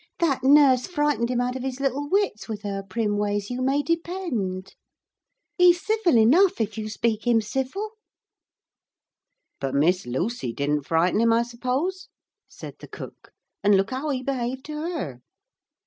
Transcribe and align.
'That 0.17 0.39
nurse 0.43 0.87
frightened 0.87 1.29
him 1.29 1.39
out 1.39 1.55
of 1.55 1.61
his 1.61 1.79
little 1.79 2.09
wits 2.09 2.49
with 2.49 2.63
her 2.63 2.81
prim 2.81 3.17
ways, 3.19 3.51
you 3.51 3.61
may 3.61 3.83
depend. 3.83 4.73
He's 5.59 5.79
civil 5.79 6.17
enough 6.17 6.59
if 6.59 6.75
you 6.75 6.89
speak 6.89 7.27
him 7.27 7.39
civil.' 7.39 7.91
'But 9.59 9.75
Miss 9.75 10.07
Lucy 10.07 10.53
didn't 10.53 10.87
frighten 10.87 11.21
him, 11.21 11.31
I 11.31 11.43
suppose,' 11.43 12.07
said 12.49 12.77
the 12.79 12.87
cook; 12.87 13.31
'and 13.63 13.75
look 13.75 13.91
how 13.91 14.09
he 14.09 14.23
behaved 14.23 14.65
to 14.65 14.73
her.' 14.81 15.21